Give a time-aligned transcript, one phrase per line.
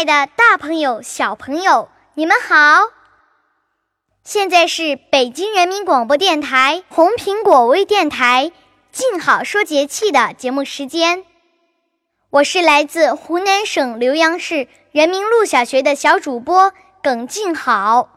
[0.00, 2.84] 爱的，大朋友、小朋友，你们好！
[4.24, 8.50] 现在是北京人民广播电台红苹果微电台
[8.90, 11.26] “静好说节气”的节目时间。
[12.30, 18.08] 我是来自湖南省浏阳市人民路小学的小主播耿静好。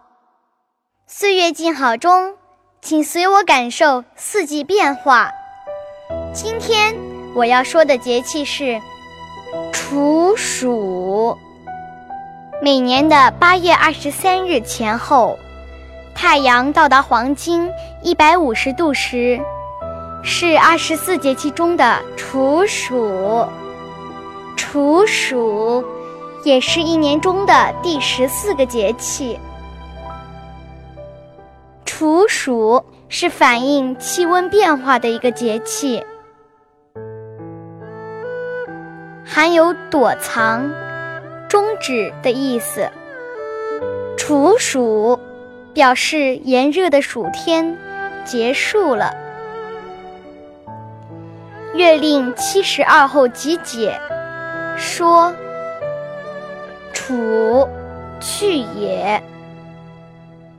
[1.06, 2.38] 岁月静好中，
[2.81, 5.30] 请随我感受四季变化。
[6.34, 6.95] 今天
[7.36, 8.81] 我要说的节气是。
[9.72, 10.92] 处暑，
[12.64, 15.38] 每年的八月二十三日前后，
[16.16, 17.70] 太阳到达黄金
[18.02, 19.38] 一百五十度时，
[20.23, 23.45] 是二十四节气中的处暑。
[24.55, 25.83] 处暑
[26.45, 29.38] 也是一年中的第十四个节气。
[31.83, 36.02] 处暑是反映气温变化的一个节气。
[39.25, 40.72] 含有躲藏、
[41.54, 42.90] 终止的意思。
[44.18, 45.20] 处暑
[45.72, 47.78] 表示炎热的暑天
[48.26, 49.14] 结束了。
[51.78, 53.95] 《月令七十二候集解》
[54.80, 55.32] 说
[56.92, 57.70] ：“处，
[58.20, 59.22] 去也。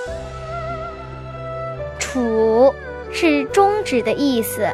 [2.00, 2.74] 处
[3.12, 4.66] 是终止的意思。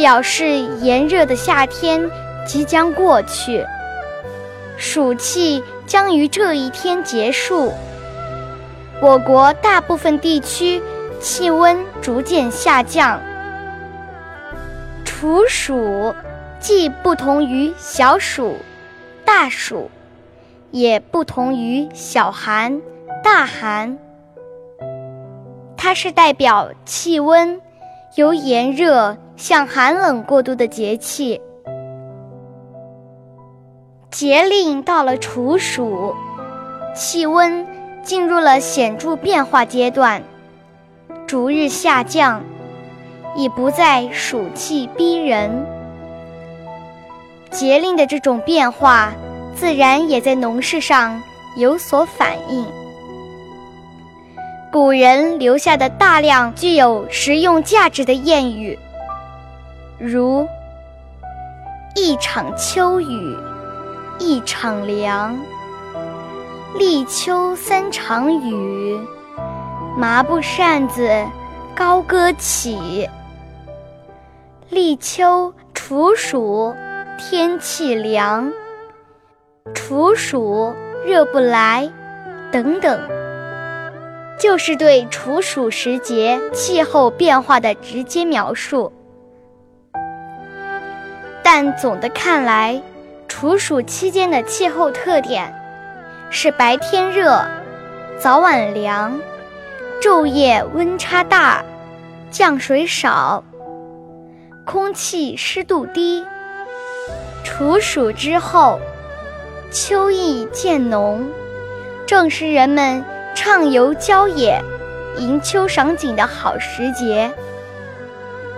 [0.00, 2.10] 表示炎热的夏天
[2.46, 3.66] 即将过去，
[4.78, 7.70] 暑气将于这一天结束。
[9.02, 10.80] 我国大部分地区
[11.20, 13.20] 气温逐渐下降。
[15.04, 16.14] 处暑
[16.58, 18.56] 既不同于小暑、
[19.26, 19.90] 大暑，
[20.70, 22.80] 也不同于小寒、
[23.22, 23.98] 大寒，
[25.76, 27.60] 它是代表气温
[28.14, 29.18] 由炎热。
[29.40, 31.40] 向寒冷过渡的节气，
[34.10, 36.14] 节令到了处暑，
[36.94, 37.66] 气温
[38.02, 40.22] 进入了显著变化阶段，
[41.26, 42.42] 逐日下降，
[43.34, 45.50] 已不再暑气逼人。
[47.50, 49.10] 节令的这种变化，
[49.56, 51.18] 自然也在农事上
[51.56, 52.66] 有所反映。
[54.70, 58.78] 古人留下的大量具有实用价值的谚语。
[60.02, 60.48] 如
[61.94, 63.36] 一场秋雨
[64.18, 65.38] 一场凉，
[66.78, 68.98] 立秋三场雨，
[69.98, 71.06] 麻布扇子
[71.74, 73.10] 高歌起。
[74.70, 76.74] 立秋处暑
[77.18, 78.50] 天气凉，
[79.74, 80.72] 处暑
[81.04, 81.90] 热不来，
[82.50, 82.98] 等等，
[84.38, 88.90] 就是对处暑时节气候变化的直接描述。
[91.52, 92.80] 但总的看来，
[93.26, 95.52] 处暑期间的气候特点
[96.30, 97.44] 是白天热，
[98.20, 99.18] 早晚凉，
[100.00, 101.64] 昼夜温差大，
[102.30, 103.42] 降水少，
[104.64, 106.24] 空气湿度低。
[107.42, 108.78] 处暑之后，
[109.72, 111.28] 秋意渐浓，
[112.06, 114.62] 正是人们畅游郊野、
[115.18, 117.28] 迎秋赏景的好时节。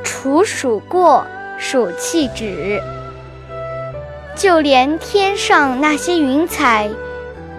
[0.04, 1.24] 处暑过。
[1.64, 2.82] 暑气止，
[4.34, 6.90] 就连天上那些云彩，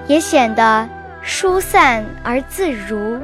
[0.07, 0.89] 也显得
[1.21, 3.17] 疏散而自如，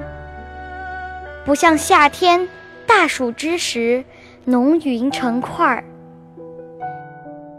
[1.43, 2.47] 不像夏天
[2.87, 4.05] 大暑之时
[4.45, 5.83] 浓云成块儿。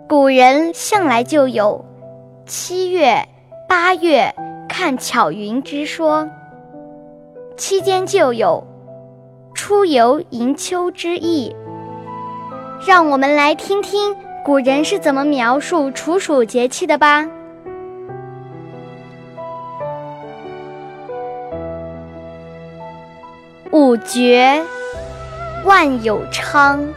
[0.08, 1.84] 古人向来就有
[2.46, 3.28] “七月、
[3.68, 4.34] 八月
[4.66, 6.26] 看巧云”之说，
[7.58, 8.66] 期间就有
[9.54, 11.54] “出游迎秋”之意。
[12.86, 17.26] 让我们来听听古人是怎么描述处暑节气的吧。
[23.70, 24.62] 五绝
[25.66, 26.88] 万有昌，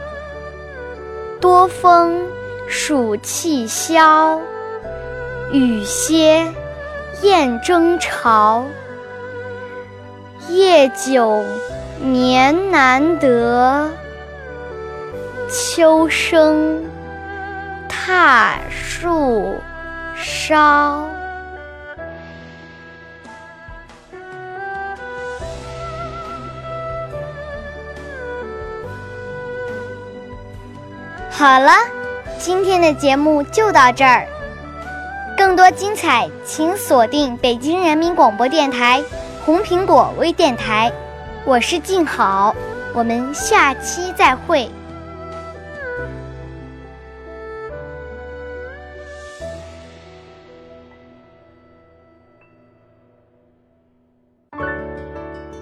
[1.38, 2.18] 多风
[2.66, 4.40] 暑气消，
[5.52, 6.50] 雨歇
[7.20, 8.64] 雁争巢。
[10.48, 11.44] 夜久
[12.02, 13.88] 年难得，
[15.54, 16.82] 秋声
[17.88, 19.54] 踏树
[20.16, 21.08] 梢。
[31.30, 31.70] 好了，
[32.36, 34.26] 今天的节目就到这儿。
[35.38, 39.00] 更多精彩，请锁定北京人民广播电台
[39.44, 40.90] 红苹果微电台。
[41.44, 42.52] 我是静好，
[42.92, 44.68] 我们下期再会。